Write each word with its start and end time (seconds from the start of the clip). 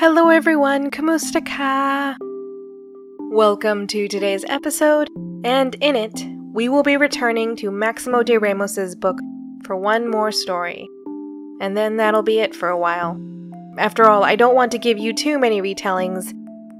Hello 0.00 0.30
everyone, 0.30 0.90
Kamusta 0.90 1.44
ka? 1.44 2.16
Welcome 3.30 3.86
to 3.88 4.08
today's 4.08 4.46
episode, 4.48 5.10
and 5.44 5.74
in 5.82 5.94
it, 5.94 6.24
we 6.54 6.70
will 6.70 6.82
be 6.82 6.96
returning 6.96 7.54
to 7.56 7.70
Maximo 7.70 8.22
de 8.22 8.38
Ramos's 8.38 8.96
book 8.96 9.18
for 9.62 9.76
one 9.76 10.10
more 10.10 10.32
story. 10.32 10.88
And 11.60 11.76
then 11.76 11.98
that'll 11.98 12.22
be 12.22 12.38
it 12.38 12.54
for 12.54 12.70
a 12.70 12.78
while. 12.78 13.20
After 13.76 14.08
all, 14.08 14.24
I 14.24 14.36
don't 14.36 14.54
want 14.54 14.72
to 14.72 14.78
give 14.78 14.96
you 14.96 15.12
too 15.12 15.38
many 15.38 15.60
retellings, 15.60 16.32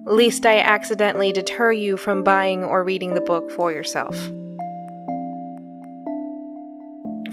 lest 0.07 0.47
I 0.47 0.59
accidentally 0.61 1.31
deter 1.31 1.73
you 1.73 1.99
from 1.99 2.25
buying 2.25 2.65
or 2.65 2.83
reading 2.83 3.13
the 3.13 3.21
book 3.21 3.51
for 3.51 3.71
yourself. 3.71 4.17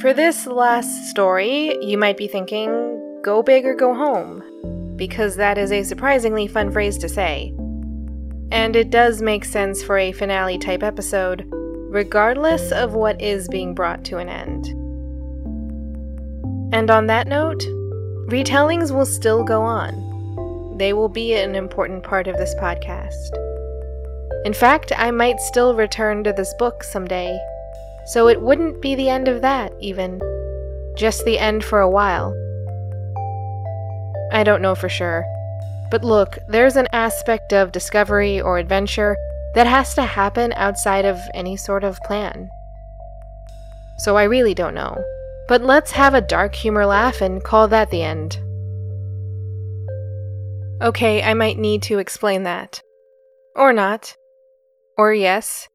For 0.01 0.13
this 0.13 0.47
last 0.47 1.09
story, 1.09 1.77
you 1.81 1.97
might 1.97 2.17
be 2.17 2.27
thinking, 2.27 3.21
go 3.23 3.41
big 3.41 3.65
or 3.65 3.73
go 3.73 3.95
home, 3.95 4.43
because 4.97 5.35
that 5.35 5.57
is 5.57 5.71
a 5.71 5.83
surprisingly 5.83 6.47
fun 6.47 6.71
phrase 6.71 6.97
to 6.97 7.07
say. 7.07 7.53
And 8.51 8.75
it 8.75 8.89
does 8.89 9.21
make 9.21 9.45
sense 9.45 9.83
for 9.83 9.97
a 9.97 10.11
finale 10.11 10.57
type 10.57 10.83
episode, 10.83 11.45
regardless 11.89 12.71
of 12.71 12.93
what 12.93 13.21
is 13.21 13.47
being 13.47 13.73
brought 13.73 14.03
to 14.05 14.17
an 14.17 14.29
end. 14.29 14.67
And 16.73 16.91
on 16.91 17.07
that 17.07 17.27
note, 17.27 17.61
retellings 18.27 18.91
will 18.91 19.05
still 19.05 19.43
go 19.43 19.61
on. 19.61 20.75
They 20.77 20.93
will 20.93 21.09
be 21.09 21.33
an 21.33 21.55
important 21.55 22.03
part 22.03 22.27
of 22.27 22.37
this 22.37 22.53
podcast. 22.55 23.15
In 24.45 24.53
fact, 24.53 24.91
I 24.95 25.11
might 25.11 25.39
still 25.39 25.75
return 25.75 26.23
to 26.23 26.33
this 26.33 26.53
book 26.59 26.83
someday 26.83 27.37
so 28.07 28.29
it 28.29 28.41
wouldn't 28.41 28.81
be 28.81 28.95
the 28.95 29.09
end 29.09 29.27
of 29.27 29.41
that, 29.41 29.73
even. 29.81 30.21
Just 30.95 31.25
the 31.25 31.37
end 31.37 31.65
for 31.65 31.81
a 31.81 31.89
while. 31.89 32.33
I 34.31 34.43
don't 34.43 34.61
know 34.61 34.75
for 34.75 34.89
sure. 34.89 35.25
But 35.89 36.03
look, 36.03 36.37
there's 36.49 36.75
an 36.75 36.87
aspect 36.91 37.53
of 37.53 37.71
discovery 37.71 38.41
or 38.41 38.57
adventure 38.57 39.15
that 39.55 39.67
has 39.67 39.95
to 39.95 40.03
happen 40.03 40.53
outside 40.53 41.05
of 41.05 41.17
any 41.33 41.55
sort 41.55 41.83
of 41.83 41.99
plan. 42.03 42.49
So 43.99 44.17
I 44.17 44.23
really 44.23 44.53
don't 44.53 44.75
know. 44.75 45.03
But 45.47 45.61
let's 45.61 45.91
have 45.91 46.13
a 46.13 46.21
dark 46.21 46.53
humor 46.53 46.85
laugh 46.85 47.21
and 47.21 47.43
call 47.43 47.67
that 47.69 47.89
the 47.89 48.03
end. 48.03 48.37
Okay, 50.81 51.23
I 51.23 51.33
might 51.33 51.57
need 51.57 51.81
to 51.83 51.97
explain 51.97 52.43
that. 52.43 52.81
Or 53.55 53.73
not. 53.73 54.15
Or 54.97 55.13
yes. 55.13 55.67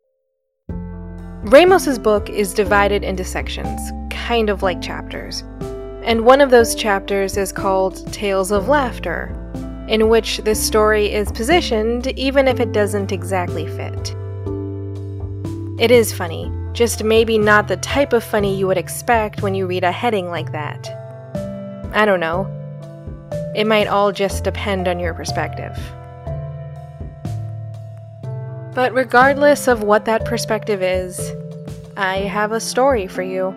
Ramos's 0.69 1.99
book 1.99 2.31
is 2.31 2.55
divided 2.55 3.03
into 3.03 3.25
sections, 3.25 3.81
kind 4.11 4.49
of 4.49 4.63
like 4.63 4.81
chapters. 4.81 5.43
And 6.05 6.25
one 6.25 6.41
of 6.41 6.51
those 6.51 6.75
chapters 6.75 7.37
is 7.37 7.53
called 7.53 8.13
Tales 8.13 8.51
of 8.51 8.69
Laughter, 8.69 9.31
in 9.89 10.09
which 10.09 10.39
this 10.39 10.61
story 10.61 11.13
is 11.13 11.31
positioned 11.31 12.09
even 12.19 12.49
if 12.49 12.59
it 12.59 12.73
doesn't 12.73 13.13
exactly 13.13 13.67
fit. 13.69 14.15
It 15.79 15.93
is 15.93 16.13
funny, 16.13 16.51
just 16.73 17.05
maybe 17.05 17.39
not 17.39 17.69
the 17.69 17.77
type 17.77 18.13
of 18.13 18.25
funny 18.25 18.59
you 18.59 18.67
would 18.67 18.79
expect 18.79 19.43
when 19.43 19.55
you 19.55 19.67
read 19.67 19.85
a 19.85 19.93
heading 19.93 20.29
like 20.29 20.51
that. 20.51 20.89
I 21.95 22.05
don't 22.05 22.21
know. 22.21 22.49
It 23.55 23.67
might 23.67 23.87
all 23.87 24.11
just 24.11 24.43
depend 24.43 24.89
on 24.89 24.99
your 24.99 25.15
perspective. 25.15 25.79
But 28.75 28.93
regardless 28.93 29.69
of 29.69 29.83
what 29.83 30.07
that 30.07 30.25
perspective 30.25 30.83
is, 30.83 31.33
I 31.97 32.19
have 32.19 32.53
a 32.53 32.61
story 32.61 33.07
for 33.07 33.23
you. 33.23 33.55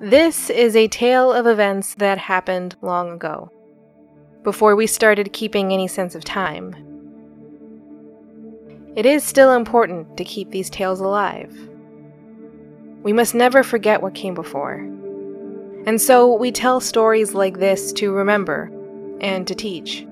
This 0.00 0.48
is 0.48 0.76
a 0.76 0.86
tale 0.86 1.32
of 1.32 1.48
events 1.48 1.94
that 1.94 2.18
happened 2.18 2.76
long 2.82 3.10
ago, 3.10 3.50
before 4.44 4.76
we 4.76 4.86
started 4.86 5.32
keeping 5.32 5.72
any 5.72 5.88
sense 5.88 6.14
of 6.14 6.22
time. 6.22 6.72
It 8.94 9.06
is 9.06 9.24
still 9.24 9.54
important 9.54 10.16
to 10.16 10.22
keep 10.22 10.50
these 10.50 10.70
tales 10.70 11.00
alive. 11.00 11.52
We 13.02 13.12
must 13.12 13.34
never 13.34 13.64
forget 13.64 14.00
what 14.00 14.14
came 14.14 14.34
before. 14.34 14.74
And 15.84 16.00
so 16.00 16.32
we 16.32 16.52
tell 16.52 16.80
stories 16.80 17.34
like 17.34 17.58
this 17.58 17.92
to 17.94 18.12
remember 18.12 18.70
and 19.20 19.48
to 19.48 19.54
teach. 19.56 20.06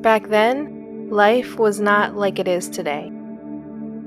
Back 0.00 0.28
then, 0.28 1.08
life 1.10 1.58
was 1.58 1.80
not 1.80 2.14
like 2.14 2.38
it 2.38 2.46
is 2.46 2.68
today. 2.68 3.10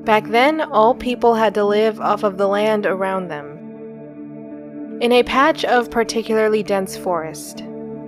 Back 0.06 0.28
then, 0.28 0.62
all 0.62 0.96
people 0.96 1.36
had 1.36 1.54
to 1.56 1.66
live 1.66 2.00
off 2.00 2.24
of 2.24 2.38
the 2.38 2.48
land 2.48 2.86
around 2.86 3.28
them. 3.28 5.00
In 5.02 5.12
a 5.12 5.24
patch 5.24 5.66
of 5.66 5.92
particularly 5.92 6.64
dense 6.64 6.96
forest, 6.96 7.64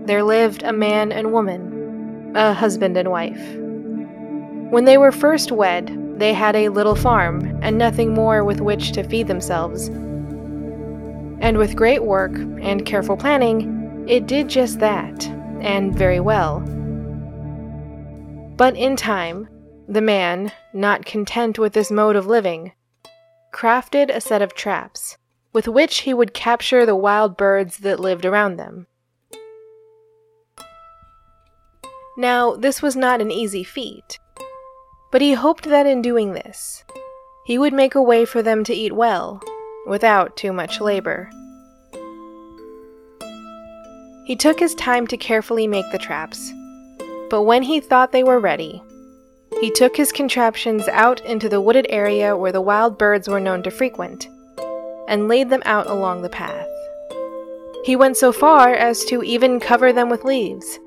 there 0.05 0.23
lived 0.23 0.63
a 0.63 0.71
man 0.71 1.11
and 1.11 1.33
woman, 1.33 2.31
a 2.35 2.53
husband 2.53 2.95
and 2.95 3.11
wife. 3.11 3.55
When 4.71 4.85
they 4.85 4.97
were 4.97 5.11
first 5.11 5.51
wed, 5.51 6.15
they 6.17 6.33
had 6.33 6.55
a 6.55 6.69
little 6.69 6.95
farm 6.95 7.59
and 7.61 7.77
nothing 7.77 8.13
more 8.13 8.43
with 8.43 8.61
which 8.61 8.93
to 8.93 9.03
feed 9.03 9.27
themselves 9.27 9.89
and 11.39 11.57
with 11.57 11.75
great 11.75 12.03
work 12.03 12.33
and 12.35 12.85
careful 12.85 13.15
planning, 13.15 14.05
it 14.07 14.27
did 14.27 14.47
just 14.47 14.79
that, 14.79 15.27
and 15.61 15.95
very 15.95 16.19
well. 16.19 16.59
But 18.57 18.75
in 18.75 18.95
time, 18.95 19.47
the 19.87 20.01
man, 20.01 20.51
not 20.73 21.05
content 21.05 21.57
with 21.57 21.73
this 21.73 21.89
mode 21.89 22.15
of 22.15 22.27
living, 22.27 22.73
crafted 23.53 24.09
a 24.09 24.19
set 24.19 24.41
of 24.41 24.53
traps 24.53 25.17
with 25.53 25.67
which 25.67 25.99
he 25.99 26.13
would 26.13 26.33
capture 26.33 26.85
the 26.85 26.95
wild 26.95 27.37
birds 27.37 27.77
that 27.77 27.99
lived 27.99 28.25
around 28.25 28.57
them. 28.57 28.85
Now, 32.17 32.55
this 32.55 32.81
was 32.81 32.95
not 32.95 33.21
an 33.21 33.31
easy 33.31 33.63
feat, 33.63 34.19
but 35.11 35.21
he 35.21 35.33
hoped 35.33 35.63
that 35.65 35.85
in 35.85 36.01
doing 36.01 36.33
this, 36.33 36.83
he 37.45 37.57
would 37.57 37.73
make 37.73 37.95
a 37.95 38.01
way 38.01 38.25
for 38.25 38.41
them 38.41 38.63
to 38.65 38.73
eat 38.73 38.93
well 38.93 39.41
without 39.87 40.35
too 40.35 40.51
much 40.51 40.81
labor. 40.81 41.29
He 44.25 44.35
took 44.35 44.59
his 44.59 44.75
time 44.75 45.07
to 45.07 45.15
carefully 45.15 45.67
make 45.67 45.89
the 45.91 45.97
traps, 45.97 46.51
but 47.29 47.43
when 47.43 47.63
he 47.63 47.79
thought 47.79 48.11
they 48.11 48.23
were 48.23 48.39
ready, 48.39 48.83
he 49.61 49.71
took 49.71 49.95
his 49.95 50.11
contraptions 50.11 50.87
out 50.89 51.23
into 51.25 51.49
the 51.49 51.61
wooded 51.61 51.85
area 51.89 52.35
where 52.35 52.51
the 52.51 52.61
wild 52.61 52.97
birds 52.97 53.27
were 53.27 53.39
known 53.39 53.63
to 53.63 53.71
frequent, 53.71 54.27
and 55.07 55.27
laid 55.27 55.49
them 55.49 55.61
out 55.65 55.87
along 55.87 56.21
the 56.21 56.29
path. 56.29 56.67
He 57.83 57.95
went 57.95 58.17
so 58.17 58.31
far 58.31 58.73
as 58.73 59.05
to 59.05 59.23
even 59.23 59.59
cover 59.59 59.93
them 59.93 60.09
with 60.09 60.25
leaves, 60.25 60.79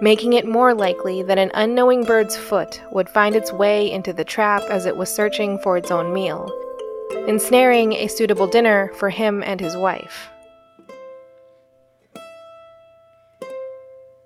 making 0.00 0.32
it 0.32 0.48
more 0.48 0.74
likely 0.74 1.22
that 1.22 1.38
an 1.38 1.50
unknowing 1.54 2.04
bird's 2.04 2.36
foot 2.36 2.80
would 2.92 3.08
find 3.08 3.36
its 3.36 3.52
way 3.52 3.90
into 3.90 4.12
the 4.12 4.24
trap 4.24 4.62
as 4.70 4.86
it 4.86 4.96
was 4.96 5.14
searching 5.14 5.58
for 5.58 5.76
its 5.76 5.90
own 5.90 6.12
meal 6.12 6.50
ensnaring 7.26 7.92
a 7.92 8.08
suitable 8.08 8.46
dinner 8.46 8.90
for 8.94 9.10
him 9.10 9.42
and 9.42 9.60
his 9.60 9.76
wife. 9.76 10.30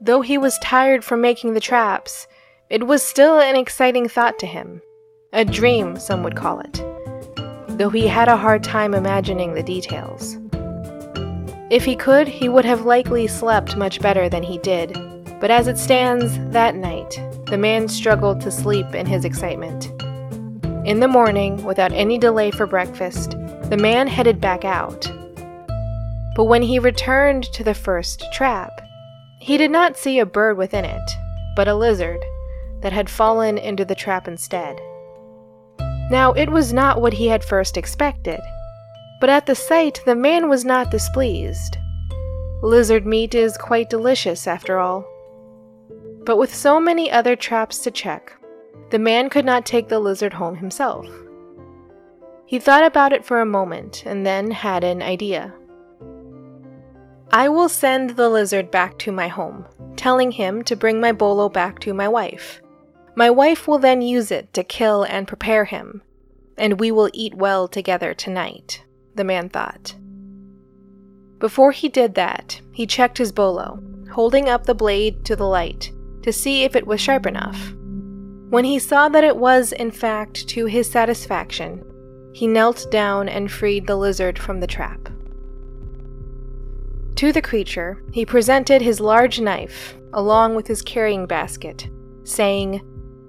Though 0.01 0.21
he 0.21 0.37
was 0.37 0.59
tired 0.59 1.03
from 1.03 1.21
making 1.21 1.55
the 1.55 1.61
traps, 1.61 2.27
it 2.75 2.89
was 2.89 3.05
still 3.05 3.39
an 3.39 3.55
exciting 3.55 4.09
thought 4.09 4.37
to 4.37 4.47
him. 4.47 4.83
A 5.33 5.45
dream, 5.45 5.97
some 5.97 6.25
would 6.25 6.35
call 6.35 6.59
it, 6.59 6.83
though 7.69 7.89
he 7.89 8.09
had 8.09 8.27
a 8.27 8.37
hard 8.37 8.65
time 8.65 8.95
imagining 8.95 9.55
the 9.55 9.63
details. 9.63 10.39
If 11.71 11.85
he 11.85 11.95
could, 11.95 12.27
he 12.27 12.49
would 12.49 12.65
have 12.65 12.85
likely 12.85 13.29
slept 13.29 13.77
much 13.77 14.01
better 14.01 14.29
than 14.29 14.43
he 14.43 14.59
did, 14.59 14.93
but 15.39 15.53
as 15.53 15.69
it 15.69 15.79
stands, 15.79 16.37
that 16.53 16.75
night, 16.75 17.17
the 17.47 17.57
man 17.57 17.87
struggled 17.87 18.41
to 18.41 18.51
sleep 18.51 18.93
in 18.93 19.07
his 19.07 19.25
excitement. 19.25 19.93
In 20.85 20.99
the 20.99 21.07
morning, 21.07 21.63
without 21.63 21.93
any 21.93 22.19
delay 22.19 22.51
for 22.51 22.67
breakfast, 22.67 23.37
the 23.71 23.79
man 23.81 24.09
headed 24.09 24.41
back 24.41 24.65
out. 24.65 25.09
But 26.35 26.47
when 26.47 26.63
he 26.63 26.81
returned 26.81 27.45
to 27.53 27.63
the 27.63 27.73
first 27.73 28.25
trap, 28.33 28.73
he 29.39 29.59
did 29.59 29.71
not 29.71 29.97
see 29.97 30.19
a 30.19 30.27
bird 30.27 30.59
within 30.59 30.85
it, 30.85 31.11
but 31.55 31.69
a 31.69 31.77
lizard 31.77 32.19
that 32.85 32.93
had 32.93 33.09
fallen 33.09 33.57
into 33.57 33.83
the 33.83 33.95
trap 33.95 34.29
instead. 34.29 34.79
Now, 36.11 36.35
it 36.35 36.51
was 36.51 36.71
not 36.71 37.01
what 37.01 37.15
he 37.15 37.29
had 37.29 37.43
first 37.43 37.79
expected, 37.79 38.41
but 39.23 39.31
at 39.31 39.47
the 39.47 39.55
sight 39.55 40.03
the 40.05 40.15
man 40.15 40.51
was 40.51 40.67
not 40.67 40.91
displeased. 40.91 41.79
Lizard 42.63 43.07
meat 43.07 43.35
is 43.35 43.57
quite 43.57 43.89
delicious, 43.89 44.47
after 44.47 44.79
all. 44.79 45.09
But 46.27 46.37
with 46.37 46.55
so 46.55 46.79
many 46.79 47.11
other 47.11 47.37
traps 47.37 47.79
to 47.85 47.91
check, 47.91 48.35
the 48.91 48.99
man 48.99 49.31
could 49.31 49.47
not 49.47 49.65
take 49.65 49.89
the 49.89 49.99
lizard 49.99 50.35
home 50.35 50.57
himself. 50.57 51.09
He 52.45 52.59
thought 52.59 52.85
about 52.85 53.15
it 53.15 53.25
for 53.25 53.41
a 53.41 53.47
moment 53.47 54.05
and 54.05 54.27
then 54.27 54.51
had 54.51 54.85
an 54.85 55.01
idea. 55.01 55.55
I 57.33 57.49
will 57.49 57.71
send 57.71 58.11
the 58.11 58.29
lizard 58.29 58.71
back 58.71 58.99
to 58.99 59.11
my 59.11 59.29
home, 59.29 59.65
telling 59.97 60.33
him 60.33 60.63
to 60.65 60.77
bring 60.77 61.01
my 61.01 61.13
bolo 61.13 61.49
back 61.49 61.81
to 61.81 61.95
my 61.95 62.09
wife. 62.09 62.61
My 63.17 63.31
wife 63.31 63.69
will 63.69 63.79
then 63.79 64.03
use 64.03 64.31
it 64.31 64.53
to 64.55 64.65
kill 64.65 65.05
and 65.05 65.29
prepare 65.29 65.65
him, 65.65 66.03
and 66.57 66.81
we 66.81 66.91
will 66.91 67.11
eat 67.13 67.35
well 67.35 67.69
together 67.69 68.15
tonight. 68.15 68.85
the 69.15 69.25
man 69.25 69.49
thought. 69.49 69.95
Before 71.39 71.71
he 71.71 71.89
did 71.89 72.15
that, 72.17 72.61
he 72.73 72.87
checked 72.87 73.19
his 73.19 73.31
bolo, 73.31 73.81
holding 74.13 74.49
up 74.49 74.65
the 74.65 74.75
blade 74.75 75.25
to 75.27 75.37
the 75.37 75.47
light 75.47 75.93
to 76.23 76.33
see 76.33 76.65
if 76.65 76.75
it 76.75 76.87
was 76.87 77.01
sharp 77.01 77.27
enough. 77.27 77.73
When 78.51 78.65
he 78.65 78.79
saw 78.79 79.09
that 79.09 79.25
it 79.25 79.37
was, 79.37 79.73
in 79.73 79.91
fact, 79.91 80.49
to 80.49 80.67
his 80.67 80.91
satisfaction, 80.91 81.85
he 82.33 82.47
knelt 82.47 82.91
down 82.91 83.29
and 83.29 83.53
freed 83.53 83.87
the 83.87 83.97
lizard 83.97 84.39
from 84.39 84.61
the 84.61 84.67
trap. 84.67 85.09
To 87.17 87.33
the 87.33 87.43
creature, 87.43 88.03
he 88.13 88.27
presented 88.27 88.83
his 88.83 88.99
large 89.01 89.41
knife, 89.41 89.97
along 90.13 90.57
with 90.57 90.67
his 90.67 90.83
carrying 90.83 91.27
basket, 91.27 91.89
saying, 92.25 92.81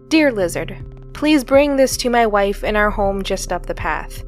Dear 0.08 0.32
lizard, 0.32 0.78
please 1.14 1.44
bring 1.44 1.76
this 1.76 1.98
to 1.98 2.10
my 2.12 2.28
wife 2.28 2.64
in 2.64 2.76
our 2.76 2.92
home 2.92 3.24
just 3.24 3.52
up 3.52 3.66
the 3.66 3.74
path. 3.74 4.24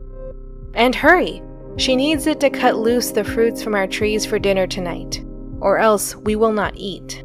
And 0.74 0.96
hurry! 0.96 1.44
She 1.78 1.96
needs 1.96 2.26
it 2.26 2.40
to 2.40 2.50
cut 2.50 2.78
loose 2.78 3.12
the 3.12 3.24
fruits 3.24 3.62
from 3.62 3.76
our 3.76 3.86
trees 3.86 4.26
for 4.26 4.40
dinner 4.40 4.66
tonight, 4.66 5.24
or 5.60 5.78
else 5.78 6.16
we 6.16 6.36
will 6.36 6.52
not 6.52 6.74
eat. 6.76 7.24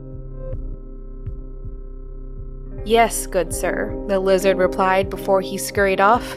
Yes, 2.84 3.26
good 3.26 3.54
sir, 3.54 3.96
the 4.08 4.20
lizard 4.20 4.58
replied 4.58 5.08
before 5.08 5.40
he 5.40 5.56
scurried 5.56 6.00
off. 6.00 6.36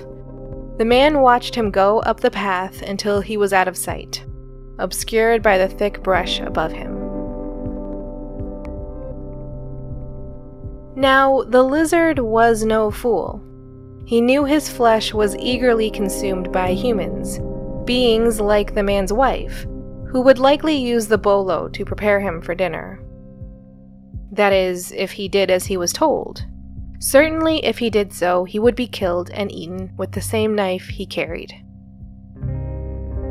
The 0.78 0.86
man 0.86 1.20
watched 1.20 1.56
him 1.56 1.72
go 1.72 2.00
up 2.00 2.22
the 2.22 2.32
path 2.32 2.82
until 2.82 3.20
he 3.20 3.36
was 3.36 3.52
out 3.52 3.68
of 3.68 3.76
sight, 3.76 4.24
obscured 4.80 5.42
by 5.42 5.58
the 5.58 5.68
thick 5.68 6.02
brush 6.02 6.40
above 6.40 6.72
him. 6.72 7.05
Now, 10.96 11.44
the 11.44 11.64
lizard 11.64 12.20
was 12.20 12.64
no 12.64 12.90
fool. 12.90 13.44
He 14.06 14.22
knew 14.22 14.46
his 14.46 14.70
flesh 14.70 15.14
was 15.14 15.36
eagerly 15.38 15.90
consumed 15.90 16.52
by 16.52 16.74
humans, 16.74 17.40
beings 17.86 18.40
like 18.40 18.74
the 18.74 18.84
man's 18.84 19.12
wife, 19.12 19.64
who 20.08 20.22
would 20.22 20.40
likely 20.40 20.76
use 20.76 21.08
the 21.08 21.18
bolo 21.18 21.68
to 21.70 21.86
prepare 21.86 22.22
him 22.22 22.42
for 22.42 22.56
dinner. 22.56 23.02
That 24.32 24.54
is, 24.54 24.94
if 24.94 25.12
he 25.12 25.28
did 25.28 25.52
as 25.52 25.66
he 25.66 25.76
was 25.76 25.92
told. 25.92 26.46
Certainly, 27.00 27.66
if 27.66 27.78
he 27.80 27.90
did 27.90 28.14
so, 28.14 28.46
he 28.46 28.60
would 28.60 28.76
be 28.76 28.88
killed 28.88 29.30
and 29.32 29.52
eaten 29.52 29.92
with 29.98 30.14
the 30.14 30.22
same 30.22 30.56
knife 30.56 30.88
he 30.88 31.06
carried. 31.06 31.54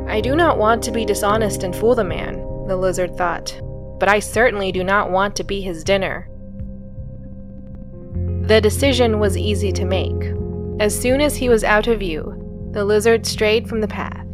I 0.07 0.21
do 0.21 0.35
not 0.35 0.59
want 0.59 0.83
to 0.83 0.91
be 0.91 1.03
dishonest 1.03 1.63
and 1.63 1.75
fool 1.75 1.95
the 1.95 2.03
man, 2.03 2.35
the 2.67 2.75
lizard 2.75 3.17
thought, 3.17 3.59
but 3.99 4.07
I 4.07 4.19
certainly 4.19 4.71
do 4.71 4.83
not 4.83 5.09
want 5.09 5.35
to 5.37 5.43
be 5.43 5.61
his 5.61 5.83
dinner. 5.83 6.29
The 8.47 8.61
decision 8.61 9.19
was 9.19 9.37
easy 9.37 9.71
to 9.71 9.85
make. 9.85 10.33
As 10.79 10.99
soon 10.99 11.19
as 11.19 11.35
he 11.35 11.49
was 11.49 11.63
out 11.63 11.87
of 11.87 11.99
view, 11.99 12.69
the 12.73 12.85
lizard 12.85 13.25
strayed 13.25 13.67
from 13.67 13.81
the 13.81 13.87
path. 13.87 14.27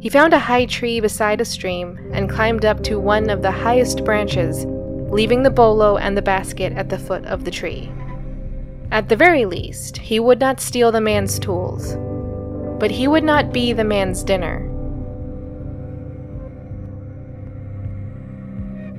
He 0.00 0.08
found 0.08 0.32
a 0.32 0.38
high 0.38 0.66
tree 0.66 1.00
beside 1.00 1.40
a 1.40 1.44
stream 1.44 1.98
and 2.12 2.30
climbed 2.30 2.64
up 2.64 2.82
to 2.84 2.98
one 2.98 3.28
of 3.28 3.42
the 3.42 3.50
highest 3.50 4.04
branches 4.04 4.64
leaving 5.10 5.42
the 5.42 5.50
bolo 5.50 5.96
and 5.96 6.16
the 6.16 6.22
basket 6.22 6.72
at 6.72 6.88
the 6.88 6.98
foot 6.98 7.24
of 7.26 7.44
the 7.44 7.50
tree. 7.50 7.92
At 8.90 9.08
the 9.08 9.16
very 9.16 9.44
least, 9.44 9.98
he 9.98 10.18
would 10.18 10.40
not 10.40 10.60
steal 10.60 10.90
the 10.90 11.00
man's 11.00 11.38
tools, 11.38 11.96
but 12.80 12.90
he 12.90 13.06
would 13.06 13.24
not 13.24 13.52
be 13.52 13.72
the 13.72 13.84
man's 13.84 14.24
dinner. 14.24 14.70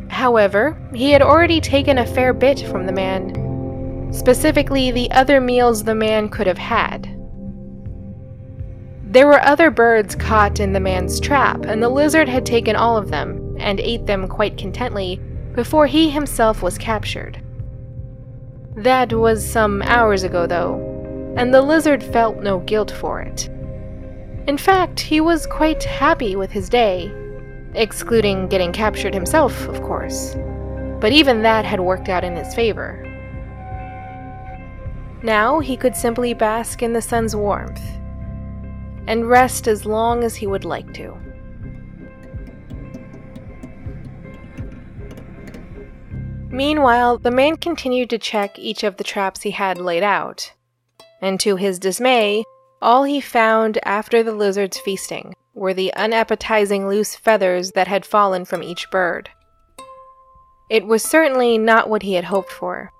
However, 0.07 0.77
he 0.93 1.11
had 1.11 1.21
already 1.21 1.59
taken 1.59 1.97
a 1.97 2.05
fair 2.05 2.31
bit 2.31 2.61
from 2.61 2.85
the 2.85 2.93
man, 2.93 3.44
specifically 4.15 4.91
the 4.91 5.11
other 5.11 5.41
meals 5.41 5.83
the 5.83 5.95
man 5.95 6.29
could 6.29 6.47
have 6.47 6.57
had. 6.57 7.03
There 9.03 9.27
were 9.27 9.41
other 9.41 9.69
birds 9.69 10.15
caught 10.15 10.59
in 10.59 10.73
the 10.73 10.79
man's 10.79 11.19
trap, 11.19 11.65
and 11.65 11.81
the 11.81 11.89
lizard 11.89 12.27
had 12.27 12.45
taken 12.45 12.75
all 12.75 12.97
of 12.97 13.11
them 13.11 13.55
and 13.59 13.79
ate 13.79 14.05
them 14.05 14.27
quite 14.27 14.57
contently 14.57 15.21
before 15.53 15.87
he 15.87 16.09
himself 16.09 16.61
was 16.61 16.77
captured. 16.77 17.41
That 18.75 19.13
was 19.13 19.49
some 19.49 19.81
hours 19.83 20.23
ago, 20.23 20.47
though, 20.47 21.33
and 21.37 21.53
the 21.53 21.61
lizard 21.61 22.03
felt 22.03 22.37
no 22.37 22.59
guilt 22.59 22.91
for 22.91 23.21
it. 23.21 23.47
In 24.47 24.57
fact, 24.57 24.99
he 24.99 25.21
was 25.21 25.47
quite 25.47 25.83
happy 25.83 26.35
with 26.35 26.51
his 26.51 26.67
day, 26.67 27.11
excluding 27.73 28.47
getting 28.47 28.73
captured 28.73 29.13
himself, 29.13 29.67
of 29.67 29.81
course. 29.81 30.35
But 30.99 31.13
even 31.13 31.41
that 31.43 31.63
had 31.63 31.79
worked 31.79 32.09
out 32.09 32.23
in 32.23 32.35
his 32.35 32.53
favor. 32.53 33.01
Now 35.25 35.57
he 35.59 35.75
could 35.75 35.95
simply 35.95 36.35
bask 36.35 36.83
in 36.83 36.93
the 36.93 37.01
sun's 37.01 37.35
warmth 37.35 37.81
and 39.07 39.27
rest 39.27 39.67
as 39.67 39.83
long 39.83 40.23
as 40.23 40.35
he 40.35 40.45
would 40.45 40.65
like 40.65 40.93
to. 40.93 41.17
Meanwhile, 46.51 47.17
the 47.17 47.31
man 47.31 47.57
continued 47.57 48.11
to 48.11 48.19
check 48.19 48.59
each 48.59 48.83
of 48.83 48.97
the 48.97 49.03
traps 49.03 49.41
he 49.41 49.49
had 49.49 49.79
laid 49.79 50.03
out. 50.03 50.53
And 51.23 51.39
to 51.39 51.55
his 51.55 51.79
dismay, 51.79 52.43
all 52.79 53.03
he 53.03 53.19
found 53.19 53.79
after 53.83 54.21
the 54.21 54.31
lizard's 54.31 54.77
feasting 54.77 55.33
were 55.55 55.73
the 55.73 55.91
unappetizing 55.95 56.87
loose 56.87 57.15
feathers 57.15 57.71
that 57.71 57.87
had 57.87 58.05
fallen 58.05 58.45
from 58.45 58.61
each 58.61 58.91
bird. 58.91 59.31
It 60.69 60.85
was 60.85 61.01
certainly 61.01 61.57
not 61.57 61.89
what 61.89 62.03
he 62.03 62.13
had 62.13 62.25
hoped 62.25 62.51
for, 62.51 62.91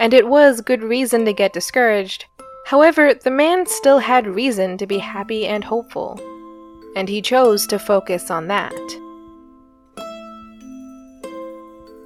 and 0.00 0.14
it 0.14 0.26
was 0.26 0.60
good 0.60 0.82
reason 0.82 1.24
to 1.24 1.32
get 1.32 1.52
discouraged. 1.52 2.26
However, 2.66 3.14
the 3.14 3.30
man 3.30 3.66
still 3.66 3.98
had 3.98 4.26
reason 4.26 4.78
to 4.78 4.86
be 4.86 4.98
happy 4.98 5.46
and 5.46 5.64
hopeful, 5.64 6.20
and 6.96 7.08
he 7.08 7.20
chose 7.20 7.66
to 7.66 7.78
focus 7.78 8.30
on 8.30 8.48
that. 8.48 8.74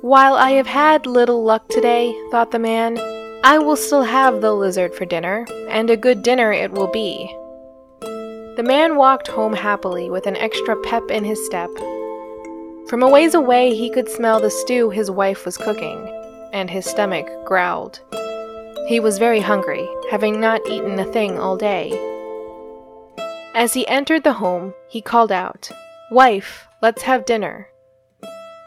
While 0.00 0.35
I 0.35 0.52
have 0.52 0.67
had 0.67 1.06
little 1.06 1.44
luck 1.44 1.69
today, 1.69 2.17
thought 2.31 2.50
the 2.50 2.58
man, 2.58 2.99
I 3.44 3.58
will 3.58 3.76
still 3.76 4.02
have 4.02 4.41
the 4.41 4.52
lizard 4.52 4.94
for 4.94 5.05
dinner, 5.05 5.46
and 5.69 5.91
a 5.91 5.96
good 5.96 6.23
dinner 6.23 6.52
it 6.52 6.73
will 6.73 6.91
be. 6.91 7.32
The 8.00 8.64
man 8.64 8.96
walked 8.96 9.29
home 9.29 9.52
happily 9.52 10.11
with 10.11 10.26
an 10.26 10.37
extra 10.37 10.75
pep 10.82 11.11
in 11.11 11.25
his 11.25 11.44
step. 11.46 11.70
From 12.88 13.02
a 13.02 13.08
ways 13.08 13.34
away, 13.34 13.75
he 13.75 13.91
could 13.91 14.08
smell 14.08 14.41
the 14.41 14.50
stew 14.50 14.91
his 14.91 15.11
wife 15.11 15.44
was 15.44 15.56
cooking, 15.56 16.06
and 16.58 16.69
his 16.69 16.84
stomach 16.84 17.28
growled. 17.46 18.00
He 18.88 18.99
was 18.99 19.19
very 19.19 19.40
hungry, 19.40 19.88
having 20.10 20.40
not 20.40 20.66
eaten 20.69 20.99
a 20.99 21.12
thing 21.12 21.38
all 21.38 21.56
day. 21.56 21.93
As 23.55 23.75
he 23.75 23.87
entered 23.87 24.24
the 24.24 24.32
home, 24.32 24.74
he 24.88 25.00
called 25.00 25.31
out, 25.31 25.70
Wife, 26.10 26.67
let's 26.82 27.03
have 27.03 27.24
dinner. 27.24 27.69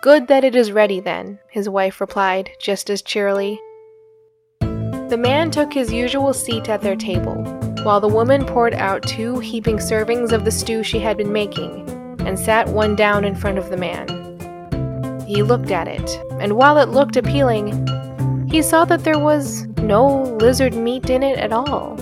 Good 0.02 0.28
that 0.28 0.44
it 0.44 0.56
is 0.56 0.72
ready, 0.72 1.00
then, 1.00 1.40
his 1.50 1.68
wife 1.68 2.00
replied, 2.00 2.50
just 2.60 2.90
as 2.90 3.02
cheerily. 3.02 3.60
The 4.62 5.20
man 5.20 5.52
took 5.52 5.74
his 5.74 5.92
usual 5.92 6.34
seat 6.34 6.70
at 6.70 6.82
their 6.82 6.96
table, 6.96 7.44
while 7.84 8.00
the 8.00 8.08
woman 8.08 8.46
poured 8.46 8.74
out 8.74 9.04
two 9.04 9.40
heaping 9.40 9.78
servings 9.78 10.32
of 10.32 10.46
the 10.46 10.52
stew 10.52 10.82
she 10.84 11.00
had 11.00 11.18
been 11.18 11.34
making, 11.34 11.90
and 12.26 12.40
sat 12.40 12.70
one 12.70 12.96
down 12.96 13.26
in 13.26 13.36
front 13.36 13.58
of 13.58 13.70
the 13.70 13.78
man. 13.78 14.31
He 15.32 15.44
looked 15.44 15.72
at 15.72 15.88
it, 15.88 16.22
and 16.42 16.58
while 16.58 16.78
it 16.78 16.90
looked 16.90 17.16
appealing, 17.16 17.88
he 18.50 18.62
saw 18.62 18.84
that 18.84 19.06
there 19.06 19.18
was 19.18 19.66
no 19.78 20.24
lizard 20.24 20.74
meat 20.74 21.10
in 21.10 21.24
it 21.24 21.38
at 21.38 21.54
all. 21.54 21.96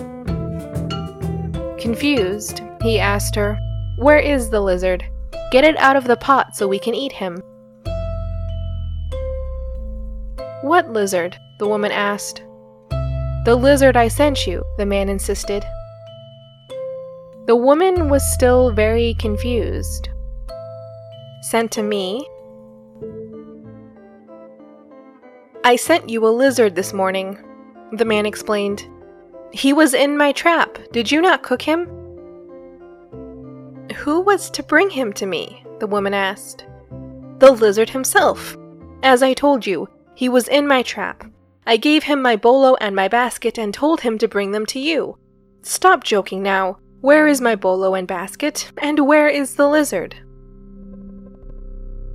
Confused, 1.77 2.63
he 2.81 2.97
asked 2.97 3.35
her, 3.35 3.55
Where 3.99 4.17
is 4.17 4.49
the 4.49 4.61
lizard? 4.61 5.05
Get 5.51 5.63
it 5.63 5.77
out 5.77 5.95
of 5.95 6.05
the 6.05 6.17
pot 6.17 6.55
so 6.55 6.67
we 6.67 6.79
can 6.79 6.95
eat 6.95 7.11
him. 7.11 7.39
What 10.63 10.91
lizard? 10.91 11.37
the 11.59 11.67
woman 11.67 11.91
asked. 11.91 12.41
The 13.45 13.55
lizard 13.55 13.95
I 13.95 14.07
sent 14.07 14.47
you, 14.47 14.63
the 14.79 14.87
man 14.87 15.07
insisted. 15.07 15.63
The 17.45 17.55
woman 17.55 18.09
was 18.09 18.23
still 18.33 18.71
very 18.71 19.13
confused. 19.19 20.09
Sent 21.43 21.71
to 21.73 21.83
me? 21.83 22.25
I 25.63 25.75
sent 25.75 26.09
you 26.09 26.25
a 26.25 26.29
lizard 26.29 26.75
this 26.75 26.93
morning, 26.93 27.37
the 27.91 28.05
man 28.05 28.25
explained. 28.25 28.87
He 29.51 29.73
was 29.73 29.93
in 29.93 30.17
my 30.17 30.31
trap. 30.31 30.77
Did 30.91 31.11
you 31.11 31.21
not 31.21 31.43
cook 31.43 31.61
him? 31.61 31.85
Who 33.97 34.21
was 34.21 34.49
to 34.51 34.63
bring 34.63 34.89
him 34.89 35.11
to 35.13 35.25
me? 35.25 35.65
the 35.79 35.87
woman 35.87 36.13
asked. 36.13 36.65
The 37.39 37.51
lizard 37.51 37.89
himself. 37.89 38.57
As 39.03 39.21
I 39.21 39.33
told 39.33 39.65
you, 39.65 39.87
he 40.15 40.29
was 40.29 40.47
in 40.47 40.67
my 40.67 40.81
trap. 40.81 41.25
I 41.65 41.77
gave 41.77 42.03
him 42.03 42.21
my 42.21 42.35
bolo 42.35 42.75
and 42.75 42.95
my 42.95 43.07
basket 43.07 43.57
and 43.57 43.73
told 43.73 44.01
him 44.01 44.17
to 44.19 44.27
bring 44.27 44.51
them 44.51 44.65
to 44.67 44.79
you. 44.79 45.17
Stop 45.61 46.03
joking 46.03 46.41
now. 46.41 46.79
Where 47.01 47.27
is 47.27 47.41
my 47.41 47.55
bolo 47.55 47.95
and 47.95 48.07
basket? 48.07 48.71
And 48.77 49.07
where 49.07 49.27
is 49.27 49.55
the 49.55 49.67
lizard? 49.67 50.15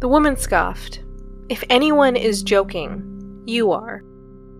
The 0.01 0.09
woman 0.09 0.37
scoffed. 0.37 1.03
If 1.49 1.63
anyone 1.71 2.17
is 2.17 2.43
joking, 2.43 3.13
you 3.47 3.73
are. 3.73 4.03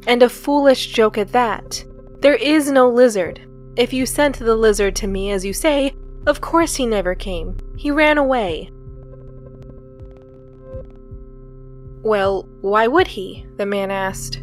And 0.07 0.23
a 0.23 0.29
foolish 0.29 0.88
joke 0.88 1.19
at 1.19 1.33
that. 1.33 1.85
There 2.21 2.35
is 2.35 2.71
no 2.71 2.88
lizard. 2.88 3.41
If 3.76 3.93
you 3.93 4.07
sent 4.07 4.38
the 4.38 4.55
lizard 4.55 4.95
to 4.97 5.07
me 5.07 5.31
as 5.31 5.45
you 5.45 5.53
say, 5.53 5.95
Of 6.26 6.41
course 6.41 6.76
he 6.76 6.87
never 6.87 7.14
came. 7.14 7.57
He 7.76 7.91
ran 7.91 8.19
away. 8.19 8.71
Well, 12.03 12.47
why 12.61 12.87
would 12.87 13.09
he? 13.09 13.47
the 13.57 13.67
man 13.67 13.91
asked. 13.91 14.41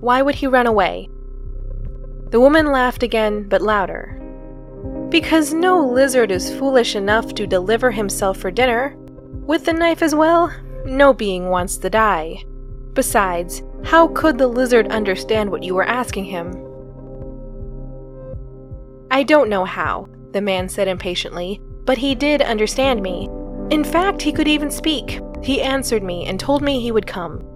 Why 0.00 0.20
would 0.20 0.34
he 0.34 0.46
run 0.46 0.66
away? 0.66 1.08
The 2.30 2.40
woman 2.40 2.72
laughed 2.72 3.04
again, 3.04 3.48
but 3.48 3.62
louder. 3.62 4.20
Because 5.08 5.54
no 5.54 5.78
lizard 5.78 6.32
is 6.32 6.52
foolish 6.56 6.96
enough 6.96 7.34
to 7.34 7.46
deliver 7.46 7.92
himself 7.92 8.38
for 8.38 8.50
dinner. 8.50 8.96
With 9.46 9.64
the 9.64 9.72
knife 9.72 10.02
as 10.02 10.14
well, 10.14 10.52
no 10.84 11.12
being 11.12 11.48
wants 11.50 11.76
to 11.78 11.90
die. 11.90 12.44
Besides, 12.94 13.62
how 13.84 14.08
could 14.08 14.38
the 14.38 14.46
lizard 14.46 14.88
understand 14.88 15.50
what 15.50 15.62
you 15.62 15.74
were 15.74 15.84
asking 15.86 16.24
him? 16.24 16.50
I 19.10 19.22
don't 19.22 19.48
know 19.50 19.64
how, 19.64 20.08
the 20.32 20.40
man 20.40 20.68
said 20.68 20.88
impatiently, 20.88 21.60
but 21.84 21.98
he 21.98 22.14
did 22.14 22.42
understand 22.42 23.02
me. 23.02 23.28
In 23.70 23.84
fact, 23.84 24.22
he 24.22 24.32
could 24.32 24.48
even 24.48 24.70
speak. 24.70 25.20
He 25.42 25.62
answered 25.62 26.02
me 26.02 26.26
and 26.26 26.40
told 26.40 26.62
me 26.62 26.80
he 26.80 26.92
would 26.92 27.06
come. 27.06 27.46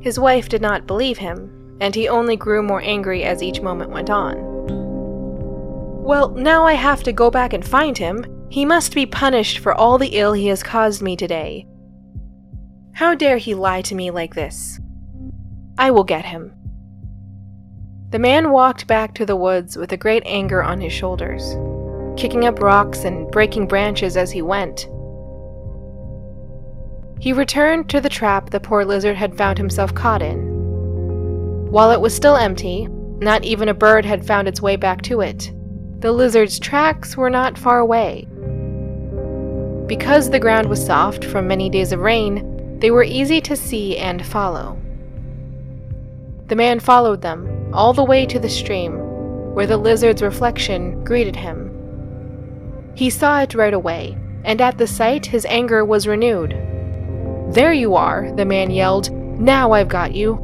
His 0.00 0.18
wife 0.18 0.48
did 0.48 0.62
not 0.62 0.86
believe 0.86 1.18
him, 1.18 1.76
and 1.80 1.94
he 1.94 2.08
only 2.08 2.36
grew 2.36 2.62
more 2.62 2.82
angry 2.82 3.24
as 3.24 3.42
each 3.42 3.60
moment 3.60 3.90
went 3.90 4.10
on. 4.10 4.36
Well, 6.04 6.28
now 6.30 6.64
I 6.64 6.74
have 6.74 7.02
to 7.04 7.12
go 7.12 7.30
back 7.30 7.52
and 7.52 7.66
find 7.66 7.98
him. 7.98 8.24
He 8.48 8.64
must 8.64 8.94
be 8.94 9.06
punished 9.06 9.58
for 9.58 9.74
all 9.74 9.98
the 9.98 10.16
ill 10.16 10.34
he 10.34 10.46
has 10.48 10.62
caused 10.62 11.02
me 11.02 11.16
today. 11.16 11.66
How 12.92 13.14
dare 13.14 13.38
he 13.38 13.54
lie 13.54 13.82
to 13.82 13.94
me 13.94 14.10
like 14.10 14.34
this? 14.34 14.78
I 15.78 15.90
will 15.90 16.04
get 16.04 16.24
him. 16.24 16.52
The 18.10 18.18
man 18.18 18.50
walked 18.50 18.86
back 18.86 19.14
to 19.14 19.26
the 19.26 19.36
woods 19.36 19.76
with 19.76 19.92
a 19.92 19.96
great 19.96 20.22
anger 20.24 20.62
on 20.62 20.80
his 20.80 20.92
shoulders, 20.92 21.56
kicking 22.18 22.46
up 22.46 22.60
rocks 22.60 23.04
and 23.04 23.30
breaking 23.30 23.66
branches 23.66 24.16
as 24.16 24.30
he 24.30 24.42
went. 24.42 24.88
He 27.18 27.32
returned 27.32 27.90
to 27.90 28.00
the 28.00 28.08
trap 28.08 28.50
the 28.50 28.60
poor 28.60 28.84
lizard 28.84 29.16
had 29.16 29.36
found 29.36 29.58
himself 29.58 29.94
caught 29.94 30.22
in. 30.22 31.70
While 31.70 31.90
it 31.90 32.00
was 32.00 32.14
still 32.14 32.36
empty, 32.36 32.86
not 33.18 33.44
even 33.44 33.68
a 33.68 33.74
bird 33.74 34.04
had 34.04 34.26
found 34.26 34.48
its 34.48 34.62
way 34.62 34.76
back 34.76 35.02
to 35.02 35.20
it. 35.20 35.52
The 36.00 36.12
lizard's 36.12 36.58
tracks 36.58 37.16
were 37.16 37.30
not 37.30 37.58
far 37.58 37.80
away. 37.80 38.28
Because 39.86 40.30
the 40.30 40.40
ground 40.40 40.68
was 40.68 40.84
soft 40.84 41.24
from 41.24 41.48
many 41.48 41.68
days 41.68 41.92
of 41.92 42.00
rain, 42.00 42.78
they 42.78 42.90
were 42.90 43.04
easy 43.04 43.40
to 43.42 43.56
see 43.56 43.96
and 43.96 44.24
follow. 44.24 44.78
The 46.48 46.56
man 46.56 46.78
followed 46.78 47.22
them 47.22 47.70
all 47.74 47.92
the 47.92 48.04
way 48.04 48.24
to 48.26 48.38
the 48.38 48.48
stream, 48.48 48.98
where 49.54 49.66
the 49.66 49.76
lizard's 49.76 50.22
reflection 50.22 51.02
greeted 51.02 51.34
him. 51.34 51.72
He 52.94 53.10
saw 53.10 53.40
it 53.40 53.54
right 53.54 53.74
away, 53.74 54.16
and 54.44 54.60
at 54.60 54.78
the 54.78 54.86
sight 54.86 55.26
his 55.26 55.44
anger 55.46 55.84
was 55.84 56.06
renewed. 56.06 56.52
There 57.52 57.72
you 57.72 57.94
are, 57.94 58.30
the 58.36 58.44
man 58.44 58.70
yelled. 58.70 59.10
Now 59.10 59.72
I've 59.72 59.88
got 59.88 60.14
you. 60.14 60.42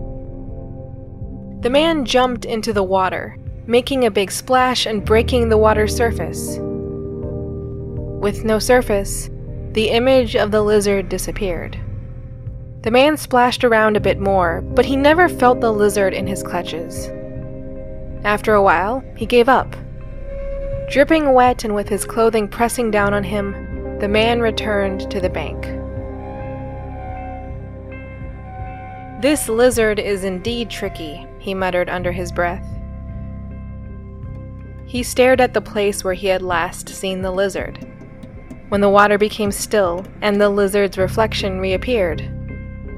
The 1.60 1.70
man 1.70 2.04
jumped 2.04 2.44
into 2.44 2.72
the 2.72 2.82
water, 2.82 3.36
making 3.66 4.04
a 4.04 4.10
big 4.10 4.32
splash 4.32 4.86
and 4.86 5.04
breaking 5.04 5.48
the 5.48 5.58
water's 5.58 5.96
surface. 5.96 6.58
With 6.60 8.44
no 8.44 8.58
surface, 8.58 9.30
the 9.70 9.90
image 9.90 10.34
of 10.34 10.50
the 10.50 10.62
lizard 10.62 11.08
disappeared. 11.08 11.78
The 12.82 12.90
man 12.90 13.16
splashed 13.16 13.62
around 13.62 13.96
a 13.96 14.00
bit 14.00 14.18
more, 14.18 14.60
but 14.60 14.84
he 14.84 14.96
never 14.96 15.28
felt 15.28 15.60
the 15.60 15.72
lizard 15.72 16.12
in 16.12 16.26
his 16.26 16.42
clutches. 16.42 17.08
After 18.24 18.54
a 18.54 18.62
while, 18.62 19.04
he 19.16 19.24
gave 19.24 19.48
up. 19.48 19.76
Dripping 20.90 21.32
wet 21.32 21.62
and 21.62 21.76
with 21.76 21.88
his 21.88 22.04
clothing 22.04 22.48
pressing 22.48 22.90
down 22.90 23.14
on 23.14 23.22
him, 23.22 23.98
the 24.00 24.08
man 24.08 24.40
returned 24.40 25.08
to 25.12 25.20
the 25.20 25.30
bank. 25.30 25.62
This 29.22 29.48
lizard 29.48 30.00
is 30.00 30.24
indeed 30.24 30.68
tricky, 30.68 31.24
he 31.38 31.54
muttered 31.54 31.88
under 31.88 32.10
his 32.10 32.32
breath. 32.32 32.66
He 34.86 35.04
stared 35.04 35.40
at 35.40 35.54
the 35.54 35.60
place 35.60 36.02
where 36.02 36.14
he 36.14 36.26
had 36.26 36.42
last 36.42 36.88
seen 36.88 37.22
the 37.22 37.30
lizard. 37.30 37.78
When 38.70 38.80
the 38.80 38.90
water 38.90 39.18
became 39.18 39.52
still 39.52 40.04
and 40.20 40.40
the 40.40 40.48
lizard's 40.48 40.98
reflection 40.98 41.60
reappeared, 41.60 42.41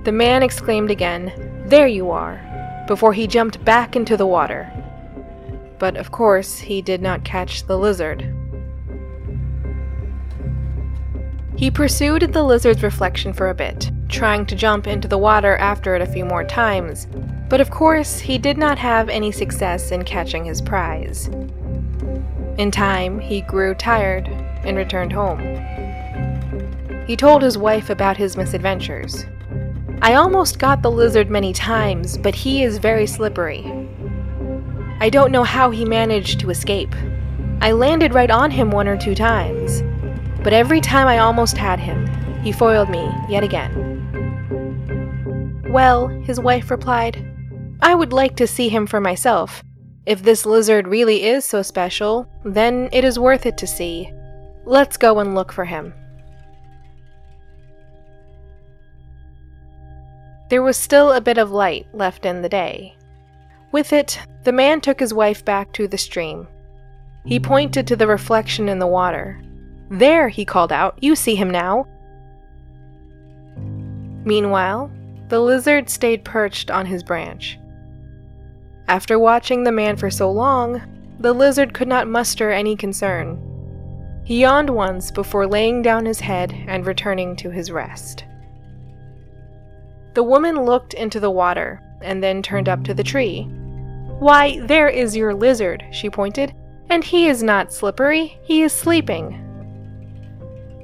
the 0.04 0.12
man 0.12 0.42
exclaimed 0.42 0.90
again, 0.90 1.32
There 1.66 1.86
you 1.86 2.10
are, 2.10 2.84
before 2.86 3.12
he 3.12 3.26
jumped 3.26 3.64
back 3.64 3.96
into 3.96 4.16
the 4.16 4.26
water. 4.26 4.70
But 5.78 5.96
of 5.96 6.12
course, 6.12 6.58
he 6.58 6.82
did 6.82 7.02
not 7.02 7.24
catch 7.24 7.66
the 7.66 7.78
lizard. 7.78 8.32
He 11.56 11.70
pursued 11.70 12.32
the 12.32 12.42
lizard's 12.42 12.82
reflection 12.82 13.32
for 13.32 13.48
a 13.48 13.54
bit, 13.54 13.90
trying 14.08 14.44
to 14.46 14.56
jump 14.56 14.86
into 14.86 15.08
the 15.08 15.18
water 15.18 15.56
after 15.56 15.94
it 15.94 16.02
a 16.02 16.06
few 16.06 16.24
more 16.24 16.44
times, 16.44 17.06
but 17.48 17.60
of 17.60 17.70
course, 17.70 18.18
he 18.18 18.38
did 18.38 18.58
not 18.58 18.78
have 18.78 19.08
any 19.08 19.30
success 19.32 19.90
in 19.90 20.04
catching 20.04 20.44
his 20.44 20.60
prize. 20.60 21.28
In 22.58 22.70
time, 22.70 23.18
he 23.18 23.40
grew 23.40 23.74
tired 23.74 24.28
and 24.64 24.76
returned 24.76 25.12
home. 25.12 25.40
He 27.06 27.16
told 27.16 27.42
his 27.42 27.56
wife 27.56 27.90
about 27.90 28.16
his 28.16 28.36
misadventures. 28.36 29.24
I 30.04 30.14
almost 30.16 30.58
got 30.58 30.82
the 30.82 30.90
lizard 30.90 31.30
many 31.30 31.54
times, 31.54 32.18
but 32.18 32.34
he 32.34 32.62
is 32.62 32.76
very 32.76 33.06
slippery. 33.06 33.64
I 35.00 35.08
don't 35.08 35.32
know 35.32 35.44
how 35.44 35.70
he 35.70 35.86
managed 35.86 36.40
to 36.40 36.50
escape. 36.50 36.94
I 37.62 37.72
landed 37.72 38.12
right 38.12 38.30
on 38.30 38.50
him 38.50 38.70
one 38.70 38.86
or 38.86 38.98
two 38.98 39.14
times, 39.14 39.82
but 40.42 40.52
every 40.52 40.82
time 40.82 41.06
I 41.06 41.20
almost 41.20 41.56
had 41.56 41.80
him, 41.80 42.06
he 42.42 42.52
foiled 42.52 42.90
me 42.90 43.10
yet 43.30 43.44
again. 43.44 43.72
Well, 45.70 46.08
his 46.08 46.38
wife 46.38 46.70
replied, 46.70 47.26
I 47.80 47.94
would 47.94 48.12
like 48.12 48.36
to 48.36 48.46
see 48.46 48.68
him 48.68 48.86
for 48.86 49.00
myself. 49.00 49.64
If 50.04 50.22
this 50.22 50.44
lizard 50.44 50.86
really 50.86 51.24
is 51.24 51.46
so 51.46 51.62
special, 51.62 52.28
then 52.44 52.90
it 52.92 53.04
is 53.04 53.18
worth 53.18 53.46
it 53.46 53.56
to 53.56 53.66
see. 53.66 54.12
Let's 54.66 54.98
go 54.98 55.20
and 55.20 55.34
look 55.34 55.50
for 55.50 55.64
him. 55.64 55.94
There 60.54 60.62
was 60.62 60.76
still 60.76 61.10
a 61.10 61.20
bit 61.20 61.36
of 61.36 61.50
light 61.50 61.88
left 61.92 62.24
in 62.24 62.40
the 62.40 62.48
day. 62.48 62.94
With 63.72 63.92
it, 63.92 64.20
the 64.44 64.52
man 64.52 64.80
took 64.80 65.00
his 65.00 65.12
wife 65.12 65.44
back 65.44 65.72
to 65.72 65.88
the 65.88 65.98
stream. 65.98 66.46
He 67.24 67.40
pointed 67.40 67.88
to 67.88 67.96
the 67.96 68.06
reflection 68.06 68.68
in 68.68 68.78
the 68.78 68.86
water. 68.86 69.42
There, 69.90 70.28
he 70.28 70.44
called 70.44 70.70
out, 70.70 70.96
you 71.02 71.16
see 71.16 71.34
him 71.34 71.50
now. 71.50 71.88
Meanwhile, 74.24 74.92
the 75.26 75.40
lizard 75.40 75.90
stayed 75.90 76.24
perched 76.24 76.70
on 76.70 76.86
his 76.86 77.02
branch. 77.02 77.58
After 78.86 79.18
watching 79.18 79.64
the 79.64 79.72
man 79.72 79.96
for 79.96 80.08
so 80.08 80.30
long, 80.30 80.80
the 81.18 81.32
lizard 81.32 81.74
could 81.74 81.88
not 81.88 82.06
muster 82.06 82.52
any 82.52 82.76
concern. 82.76 83.40
He 84.22 84.42
yawned 84.42 84.70
once 84.70 85.10
before 85.10 85.48
laying 85.48 85.82
down 85.82 86.06
his 86.06 86.20
head 86.20 86.54
and 86.68 86.86
returning 86.86 87.34
to 87.38 87.50
his 87.50 87.72
rest. 87.72 88.24
The 90.14 90.22
woman 90.22 90.64
looked 90.64 90.94
into 90.94 91.20
the 91.20 91.30
water 91.30 91.82
and 92.00 92.22
then 92.22 92.42
turned 92.42 92.68
up 92.68 92.84
to 92.84 92.94
the 92.94 93.02
tree. 93.02 93.42
Why, 94.18 94.60
there 94.60 94.88
is 94.88 95.16
your 95.16 95.34
lizard, 95.34 95.84
she 95.90 96.08
pointed, 96.08 96.54
and 96.88 97.02
he 97.02 97.26
is 97.26 97.42
not 97.42 97.72
slippery, 97.72 98.38
he 98.42 98.62
is 98.62 98.72
sleeping. 98.72 99.40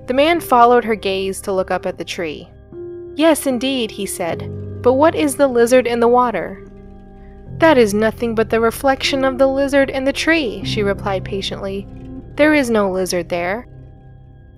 The 0.06 0.14
man 0.14 0.40
followed 0.40 0.84
her 0.84 0.96
gaze 0.96 1.40
to 1.42 1.52
look 1.52 1.70
up 1.70 1.86
at 1.86 1.96
the 1.96 2.04
tree. 2.04 2.50
Yes, 3.14 3.46
indeed, 3.46 3.92
he 3.92 4.06
said. 4.06 4.50
But 4.82 4.94
what 4.94 5.14
is 5.14 5.36
the 5.36 5.46
lizard 5.46 5.86
in 5.86 6.00
the 6.00 6.08
water? 6.08 6.66
That 7.58 7.78
is 7.78 7.94
nothing 7.94 8.34
but 8.34 8.50
the 8.50 8.60
reflection 8.60 9.24
of 9.24 9.38
the 9.38 9.46
lizard 9.46 9.90
in 9.90 10.04
the 10.04 10.12
tree, 10.12 10.64
she 10.64 10.82
replied 10.82 11.24
patiently. 11.24 11.86
There 12.34 12.54
is 12.54 12.70
no 12.70 12.90
lizard 12.90 13.28
there. 13.28 13.68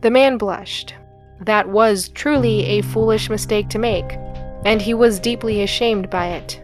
The 0.01 0.11
man 0.11 0.39
blushed. 0.39 0.95
That 1.41 1.69
was 1.69 2.09
truly 2.09 2.65
a 2.65 2.83
foolish 2.83 3.29
mistake 3.29 3.69
to 3.71 3.79
make, 3.79 4.17
and 4.65 4.81
he 4.81 4.95
was 4.95 5.21
deeply 5.21 5.63
ashamed 5.63 6.09
by 6.11 6.29
it. 6.29 6.63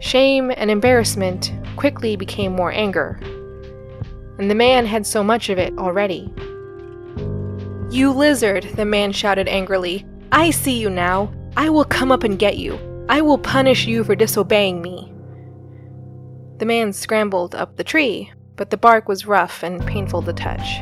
Shame 0.00 0.50
and 0.56 0.70
embarrassment 0.70 1.52
quickly 1.76 2.16
became 2.16 2.52
more 2.52 2.72
anger, 2.72 3.18
and 4.38 4.50
the 4.50 4.54
man 4.54 4.86
had 4.86 5.06
so 5.06 5.22
much 5.22 5.50
of 5.50 5.58
it 5.58 5.76
already. 5.78 6.32
You 7.90 8.12
lizard, 8.12 8.64
the 8.76 8.84
man 8.84 9.12
shouted 9.12 9.48
angrily. 9.48 10.06
I 10.32 10.50
see 10.50 10.78
you 10.78 10.88
now. 10.88 11.32
I 11.56 11.68
will 11.68 11.84
come 11.84 12.12
up 12.12 12.22
and 12.22 12.38
get 12.38 12.56
you. 12.56 12.78
I 13.08 13.20
will 13.20 13.38
punish 13.38 13.86
you 13.86 14.04
for 14.04 14.14
disobeying 14.14 14.80
me. 14.80 15.12
The 16.58 16.66
man 16.66 16.92
scrambled 16.92 17.54
up 17.54 17.76
the 17.76 17.84
tree, 17.84 18.32
but 18.54 18.70
the 18.70 18.76
bark 18.76 19.08
was 19.08 19.26
rough 19.26 19.62
and 19.62 19.84
painful 19.84 20.22
to 20.22 20.32
touch, 20.32 20.80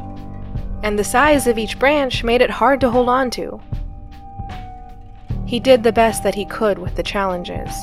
and 0.82 0.98
the 0.98 1.04
size 1.04 1.46
of 1.46 1.56
each 1.56 1.78
branch 1.78 2.22
made 2.22 2.42
it 2.42 2.50
hard 2.50 2.80
to 2.82 2.90
hold 2.90 3.08
on 3.08 3.30
to. 3.30 3.60
He 5.48 5.60
did 5.60 5.82
the 5.82 5.92
best 5.92 6.22
that 6.24 6.34
he 6.34 6.44
could 6.44 6.78
with 6.78 6.94
the 6.94 7.02
challenges. 7.02 7.74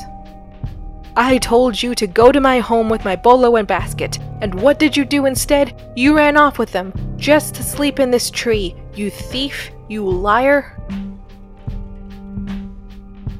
I 1.16 1.38
told 1.38 1.82
you 1.82 1.96
to 1.96 2.06
go 2.06 2.30
to 2.30 2.40
my 2.40 2.60
home 2.60 2.88
with 2.88 3.04
my 3.04 3.16
bolo 3.16 3.56
and 3.56 3.66
basket, 3.66 4.20
and 4.40 4.54
what 4.54 4.78
did 4.78 4.96
you 4.96 5.04
do 5.04 5.26
instead? 5.26 5.74
You 5.96 6.16
ran 6.16 6.36
off 6.36 6.60
with 6.60 6.70
them, 6.70 6.92
just 7.16 7.56
to 7.56 7.64
sleep 7.64 7.98
in 7.98 8.12
this 8.12 8.30
tree, 8.30 8.76
you 8.94 9.10
thief, 9.10 9.72
you 9.88 10.08
liar. 10.08 10.80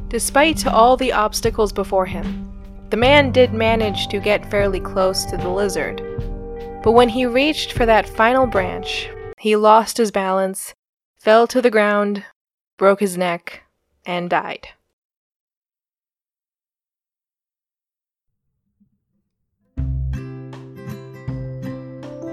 Despite 0.09 0.66
all 0.66 0.97
the 0.97 1.12
obstacles 1.12 1.73
before 1.73 2.06
him, 2.06 2.52
the 2.90 2.97
man 2.97 3.30
did 3.30 3.52
manage 3.52 4.09
to 4.09 4.18
get 4.18 4.50
fairly 4.50 4.80
close 4.80 5.25
to 5.26 5.37
the 5.37 5.49
lizard. 5.49 6.02
But 6.83 6.92
when 6.92 7.11
he 7.11 7.26
reached 7.26 7.75
for 7.75 7.87
that 7.87 8.09
final 8.09 8.49
branch, 8.49 9.09
he 9.38 9.54
lost 9.54 9.99
his 9.99 10.11
balance, 10.11 10.75
fell 11.16 11.47
to 11.47 11.62
the 11.62 11.71
ground, 11.71 12.25
broke 12.76 12.99
his 12.99 13.16
neck, 13.16 13.62
and 14.07 14.31
died. 14.31 14.69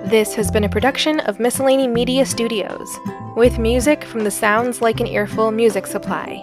This 0.06 0.36
has 0.36 0.52
been 0.52 0.64
a 0.64 0.70
production 0.70 1.20
of 1.22 1.40
Miscellany 1.40 1.88
Media 1.88 2.24
Studios, 2.26 3.00
with 3.36 3.58
music 3.58 4.04
from 4.04 4.24
the 4.24 4.30
Sounds 4.30 4.80
Like 4.80 5.00
an 5.00 5.08
Earful 5.08 5.50
music 5.50 5.88
supply. 5.88 6.40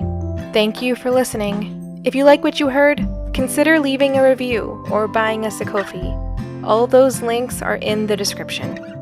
Thank 0.53 0.83
you 0.83 0.97
for 0.97 1.13
listening. 1.13 2.03
If 2.05 2.17
you 2.17 2.25
like 2.25 2.43
what 2.43 2.59
you 2.59 2.69
heard, 2.69 3.07
consider 3.33 3.79
leaving 3.79 4.17
a 4.17 4.29
review 4.29 4.85
or 4.91 5.07
buying 5.07 5.47
us 5.47 5.61
a 5.61 5.65
Ko-fi. 5.65 6.17
All 6.65 6.89
those 6.89 7.23
links 7.23 7.63
are 7.63 7.77
in 7.77 8.09
the 8.09 8.17
description. 8.17 9.00